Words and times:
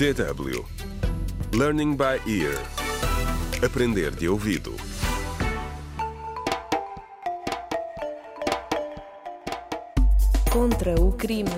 DW 0.00 0.64
Learning 1.52 1.94
by 1.94 2.22
Ear 2.26 2.56
Aprender 3.62 4.10
de 4.10 4.30
ouvido 4.30 4.74
Contra 10.50 10.98
o 10.98 11.12
crime. 11.12 11.50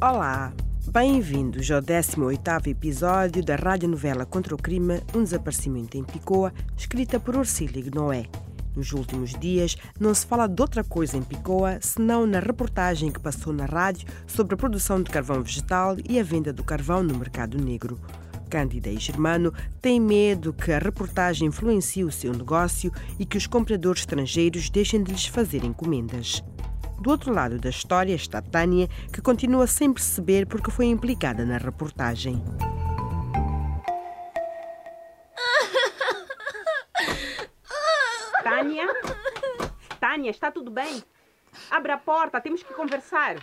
Olá, 0.00 0.52
bem-vindos 0.86 1.68
ao 1.68 1.82
18º 1.82 2.68
episódio 2.68 3.44
da 3.44 3.56
radionovela 3.56 4.24
Contra 4.24 4.54
o 4.54 4.56
Crime, 4.56 5.02
um 5.16 5.24
desaparecimento 5.24 5.98
em 5.98 6.04
Picoa, 6.04 6.52
escrita 6.76 7.18
por 7.18 7.34
Ursílio 7.34 7.90
Noé. 7.92 8.26
Nos 8.74 8.92
últimos 8.92 9.30
dias, 9.30 9.76
não 10.00 10.14
se 10.14 10.26
fala 10.26 10.46
de 10.46 10.60
outra 10.60 10.82
coisa 10.82 11.16
em 11.16 11.22
Picoa 11.22 11.78
senão 11.80 12.26
na 12.26 12.40
reportagem 12.40 13.10
que 13.10 13.20
passou 13.20 13.52
na 13.52 13.66
rádio 13.66 14.08
sobre 14.26 14.54
a 14.54 14.56
produção 14.56 15.02
de 15.02 15.10
carvão 15.10 15.42
vegetal 15.42 15.96
e 16.08 16.18
a 16.18 16.22
venda 16.22 16.52
do 16.52 16.64
carvão 16.64 17.02
no 17.02 17.16
mercado 17.16 17.58
negro. 17.62 18.00
Cândida 18.48 18.90
e 18.90 18.98
Germano 18.98 19.52
têm 19.80 19.98
medo 19.98 20.52
que 20.52 20.72
a 20.72 20.78
reportagem 20.78 21.48
influencie 21.48 22.04
o 22.04 22.12
seu 22.12 22.32
negócio 22.34 22.92
e 23.18 23.24
que 23.24 23.38
os 23.38 23.46
compradores 23.46 24.02
estrangeiros 24.02 24.68
deixem 24.68 25.02
de 25.02 25.10
lhes 25.10 25.26
fazer 25.26 25.64
encomendas. 25.64 26.42
Do 27.00 27.10
outro 27.10 27.32
lado 27.32 27.58
da 27.58 27.70
história 27.70 28.14
está 28.14 28.40
Tânia, 28.40 28.88
que 29.12 29.20
continua 29.20 29.66
sem 29.66 29.92
perceber 29.92 30.46
porque 30.46 30.70
foi 30.70 30.86
implicada 30.86 31.44
na 31.44 31.56
reportagem. 31.56 32.42
Tânia? 38.72 38.86
Tânia, 40.00 40.30
está 40.30 40.50
tudo 40.50 40.70
bem? 40.70 41.04
Abra 41.70 41.94
a 41.94 41.98
porta, 41.98 42.40
temos 42.40 42.62
que 42.62 42.72
conversar. 42.72 43.36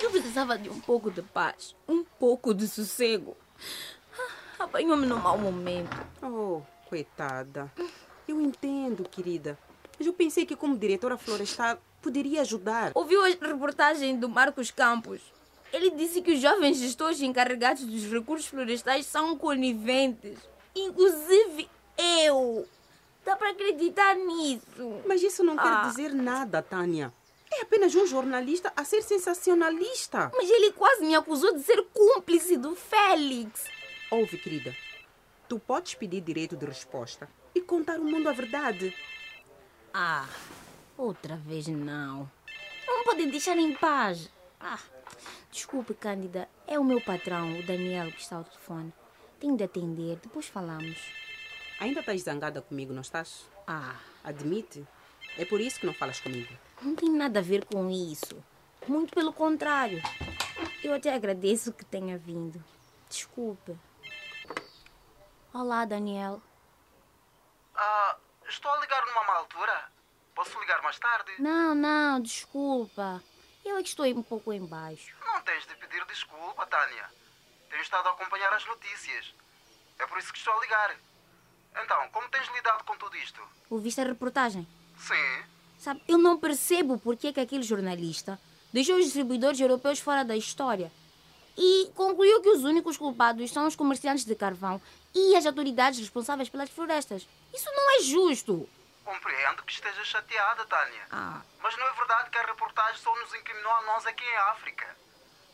Eu 0.00 0.10
precisava 0.10 0.58
de 0.58 0.68
um 0.68 0.78
pouco 0.80 1.10
de 1.10 1.22
paz, 1.22 1.74
um 1.88 2.04
pouco 2.04 2.52
de 2.52 2.68
sossego. 2.68 3.34
Apanhou-me 4.58 5.06
num 5.06 5.18
mau 5.18 5.38
momento. 5.38 5.96
Oh, 6.22 6.60
coitada. 6.88 7.72
Eu 8.28 8.40
entendo, 8.40 9.08
querida. 9.08 9.58
Mas 9.98 10.06
eu 10.06 10.12
pensei 10.12 10.44
que, 10.44 10.56
como 10.56 10.76
diretora 10.76 11.16
florestal, 11.16 11.78
poderia 12.02 12.42
ajudar. 12.42 12.92
Ouviu 12.94 13.24
a 13.24 13.28
reportagem 13.28 14.18
do 14.18 14.28
Marcos 14.28 14.70
Campos? 14.70 15.22
Ele 15.72 15.90
disse 15.90 16.20
que 16.20 16.32
os 16.32 16.40
jovens 16.40 16.76
gestores 16.76 17.20
encarregados 17.22 17.84
dos 17.84 18.04
recursos 18.04 18.46
florestais 18.46 19.06
são 19.06 19.36
coniventes. 19.38 20.38
Inclusive 20.74 21.68
eu. 21.96 22.68
Dá 23.24 23.36
para 23.36 23.50
acreditar 23.50 24.14
nisso. 24.16 24.66
Mas 25.06 25.22
isso 25.22 25.42
não 25.42 25.56
quer 25.56 25.66
Ah. 25.66 25.88
dizer 25.88 26.12
nada, 26.12 26.62
Tânia. 26.62 27.12
É 27.52 27.62
apenas 27.62 27.94
um 27.94 28.06
jornalista 28.06 28.72
a 28.76 28.84
ser 28.84 29.02
sensacionalista. 29.02 30.30
Mas 30.34 30.50
ele 30.50 30.72
quase 30.72 31.04
me 31.04 31.14
acusou 31.14 31.54
de 31.54 31.62
ser 31.62 31.82
cúmplice 31.92 32.56
do 32.56 32.74
Félix. 32.74 33.64
Ouve, 34.10 34.36
querida. 34.38 34.74
Tu 35.48 35.58
podes 35.58 35.94
pedir 35.94 36.20
direito 36.20 36.56
de 36.56 36.66
resposta 36.66 37.28
e 37.54 37.60
contar 37.60 37.96
ao 37.96 38.04
mundo 38.04 38.28
a 38.28 38.32
verdade. 38.32 38.94
Ah, 39.92 40.26
outra 40.98 41.36
vez 41.36 41.68
não. 41.68 42.30
Não 42.86 43.04
podem 43.04 43.28
deixar 43.28 43.56
em 43.56 43.72
paz. 43.74 44.28
Ah, 44.60 44.78
desculpe, 45.50 45.94
Cândida. 45.94 46.48
É 46.66 46.78
o 46.78 46.84
meu 46.84 47.00
patrão, 47.00 47.58
o 47.58 47.62
Daniel, 47.62 48.10
que 48.10 48.20
está 48.20 48.36
ao 48.36 48.44
telefone. 48.44 48.92
Tenho 49.38 49.56
de 49.56 49.64
atender, 49.64 50.18
depois 50.22 50.46
falamos. 50.46 50.98
Ainda 51.80 52.00
estás 52.00 52.22
zangada 52.22 52.62
comigo, 52.62 52.92
não 52.92 53.02
estás? 53.02 53.46
Ah, 53.66 53.96
Admite. 54.22 54.86
É 55.36 55.44
por 55.44 55.60
isso 55.60 55.80
que 55.80 55.86
não 55.86 55.92
falas 55.94 56.20
comigo. 56.20 56.56
não 56.80 56.94
tem 56.94 57.10
nada 57.10 57.40
a 57.40 57.42
ver 57.42 57.64
com 57.64 57.90
isso. 57.90 58.42
Muito 58.86 59.12
pelo 59.14 59.32
contrário. 59.32 60.00
Eu 60.82 60.94
até 60.94 61.12
agradeço 61.12 61.72
que 61.72 61.84
tenha 61.84 62.16
vindo. 62.16 62.62
Desculpe. 63.08 63.76
Olá, 65.52 65.84
Daniel. 65.84 66.40
Ah, 67.74 68.16
estou 68.48 68.70
a 68.72 68.80
ligar 68.80 69.04
numa 69.06 69.24
má 69.24 69.34
altura. 69.38 69.88
Posso 70.34 70.58
ligar 70.60 70.82
mais 70.82 70.98
tarde? 70.98 71.32
Não, 71.38 71.74
não, 71.74 72.20
desculpa. 72.20 73.22
Eu 73.64 73.78
é 73.78 73.82
que 73.82 73.88
estou 73.88 74.06
um 74.06 74.22
pouco 74.22 74.52
em 74.52 74.64
baixo. 74.64 75.14
Não 75.24 75.40
tens 75.42 75.66
de 75.66 75.74
pedir 75.76 76.04
desculpa, 76.06 76.66
Tânia. 76.66 77.08
Tenho 77.70 77.82
estado 77.82 78.08
a 78.08 78.12
acompanhar 78.12 78.52
as 78.52 78.64
notícias. 78.66 79.34
É 79.98 80.06
por 80.06 80.18
isso 80.18 80.32
que 80.32 80.38
estou 80.38 80.52
a 80.54 80.60
ligar. 80.60 80.96
Então, 81.82 82.08
como 82.10 82.28
tens 82.28 82.48
lidado 82.54 82.84
com 82.84 82.96
tudo 82.96 83.16
isto? 83.16 83.40
Ouviste 83.68 84.00
a 84.00 84.04
reportagem? 84.04 84.66
Sim. 84.98 85.44
Sabe, 85.78 86.02
eu 86.08 86.16
não 86.16 86.38
percebo 86.38 86.98
por 86.98 87.16
que, 87.16 87.32
que 87.32 87.40
aquele 87.40 87.62
jornalista 87.62 88.40
deixou 88.72 88.96
os 88.96 89.04
distribuidores 89.04 89.60
europeus 89.60 89.98
fora 90.00 90.24
da 90.24 90.36
história 90.36 90.90
e 91.56 91.90
concluiu 91.94 92.40
que 92.42 92.48
os 92.50 92.64
únicos 92.64 92.96
culpados 92.96 93.50
são 93.50 93.66
os 93.66 93.76
comerciantes 93.76 94.24
de 94.24 94.34
carvão 94.34 94.80
e 95.14 95.36
as 95.36 95.46
autoridades 95.46 96.00
responsáveis 96.00 96.48
pelas 96.48 96.70
florestas. 96.70 97.28
Isso 97.52 97.70
não 97.72 97.98
é 97.98 98.02
justo. 98.02 98.68
Compreendo 99.04 99.62
que 99.62 99.72
estejas 99.72 100.06
chateada, 100.06 100.64
Tânia. 100.64 101.06
Ah, 101.10 101.42
Mas 101.62 101.76
não 101.76 101.86
é 101.86 101.92
verdade 101.92 102.30
que 102.30 102.38
a 102.38 102.46
reportagem 102.46 102.96
só 103.00 103.14
nos 103.16 103.34
incriminou 103.34 103.70
a 103.70 103.82
nós 103.82 104.06
aqui 104.06 104.24
em 104.24 104.36
África. 104.36 104.96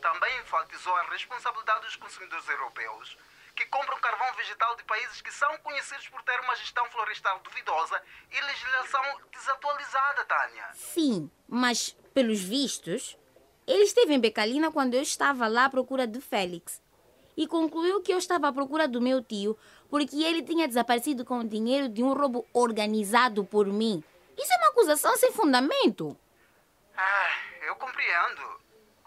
Também 0.00 0.40
enfatizou 0.40 0.94
a 0.96 1.02
responsabilidade 1.10 1.84
dos 1.84 1.96
consumidores 1.96 2.48
europeus 2.48 3.16
que 3.54 3.66
compram 3.66 3.98
carvão 4.00 4.32
vegetal 4.34 4.76
de 4.76 4.84
países 4.84 5.20
que 5.22 5.30
são 5.32 5.56
conhecidos 5.58 6.08
por 6.08 6.22
ter 6.22 6.38
uma 6.40 6.56
gestão 6.56 6.84
florestal 6.90 7.38
duvidosa 7.40 8.00
e 8.30 8.40
legislação 8.40 9.02
desatualizada, 9.32 10.24
Tânia. 10.24 10.68
sim, 10.74 11.30
mas 11.48 11.96
pelos 12.12 12.40
vistos, 12.40 13.16
ele 13.66 13.84
esteve 13.84 14.14
em 14.14 14.20
Becalina 14.20 14.70
quando 14.72 14.94
eu 14.94 15.02
estava 15.02 15.46
lá 15.46 15.66
à 15.66 15.70
procura 15.70 16.06
de 16.06 16.20
Félix 16.20 16.82
e 17.36 17.46
concluiu 17.46 18.02
que 18.02 18.12
eu 18.12 18.18
estava 18.18 18.48
à 18.48 18.52
procura 18.52 18.86
do 18.86 19.00
meu 19.00 19.22
tio 19.22 19.56
porque 19.88 20.22
ele 20.24 20.42
tinha 20.42 20.66
desaparecido 20.66 21.24
com 21.24 21.38
o 21.40 21.48
dinheiro 21.48 21.88
de 21.88 22.02
um 22.02 22.12
roubo 22.12 22.46
organizado 22.52 23.44
por 23.44 23.66
mim. 23.66 24.02
Isso 24.36 24.52
é 24.52 24.56
uma 24.58 24.68
acusação 24.70 25.16
sem 25.16 25.30
fundamento. 25.32 26.16
Ah, 26.96 27.30
eu 27.66 27.76
compreendo. 27.76 28.60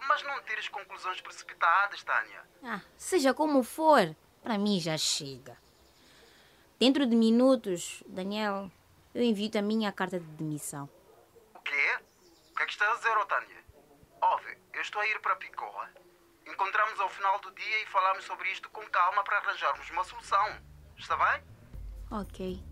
Mas 0.08 0.24
não 0.24 0.42
tires 0.44 0.70
conclusões 0.70 1.20
precipitadas, 1.20 2.02
Tânia. 2.04 2.42
Ah, 2.64 2.80
seja 2.96 3.34
como 3.34 3.62
for, 3.64 4.16
para 4.48 4.58
mim 4.58 4.80
já 4.80 4.98
chega. 4.98 5.58
Dentro 6.80 7.06
de 7.06 7.18
minutos, 7.18 8.02
Daniel, 8.08 8.72
eu 9.14 9.22
envio-te 9.22 9.58
a 9.58 9.62
minha 9.62 9.92
carta 9.92 10.22
de 10.22 10.26
demissão. 10.26 10.90
O 11.54 11.60
quê? 11.60 12.00
O 12.54 12.56
que 12.56 12.64
é 12.64 12.66
que 12.66 12.72
estás 12.72 12.94
a 12.94 12.96
dizer, 12.96 13.18
oh, 13.18 13.26
Tânia? 13.26 13.58
Ouve, 14.22 14.58
eu 14.72 14.82
estou 14.82 15.02
a 15.02 15.06
ir 15.06 15.20
para 15.20 15.36
Picoa. 15.36 15.90
Encontramos 16.46 16.98
ao 16.98 17.10
final 17.10 17.38
do 17.42 17.52
dia 17.52 17.84
e 17.84 17.88
falamos 17.88 18.24
sobre 18.24 18.50
isto 18.50 18.70
com 18.70 18.88
calma 18.90 19.22
para 19.26 19.38
arranjarmos 19.40 19.90
uma 19.90 20.06
solução. 20.06 20.62
Está 20.98 21.18
bem? 21.18 21.44
Ok. 22.10 22.64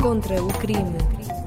Contra 0.00 0.42
o 0.42 0.48
crime. 0.58 1.41